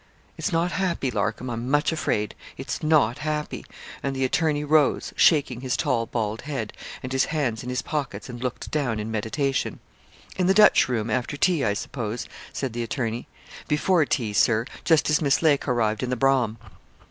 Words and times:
'It's 0.35 0.51
not 0.51 0.71
happy, 0.71 1.11
Larcom, 1.11 1.47
I'm 1.47 1.69
much 1.69 1.91
afraid; 1.91 2.33
it's 2.57 2.81
not 2.81 3.19
happy,' 3.19 3.67
and 4.01 4.15
the 4.15 4.25
attorney 4.25 4.63
rose, 4.63 5.13
shaking 5.15 5.61
his 5.61 5.77
tall 5.77 6.07
bald 6.07 6.41
head, 6.41 6.73
and 7.03 7.11
his 7.11 7.25
hands 7.25 7.61
in 7.61 7.69
his 7.69 7.83
pockets, 7.83 8.27
and 8.27 8.41
looked 8.41 8.71
down 8.71 8.99
in 8.99 9.11
meditation. 9.11 9.79
'In 10.37 10.47
the 10.47 10.55
Dutch 10.55 10.89
room, 10.89 11.11
after 11.11 11.37
tea, 11.37 11.63
I 11.63 11.75
suppose?' 11.75 12.27
said 12.51 12.73
the 12.73 12.81
attorney. 12.81 13.27
'Before 13.67 14.03
tea, 14.07 14.33
Sir, 14.33 14.65
just 14.85 15.07
as 15.11 15.21
Miss 15.21 15.43
Lake 15.43 15.65
harrived 15.65 16.01
in 16.01 16.09
the 16.09 16.15
brougham.' 16.17 16.57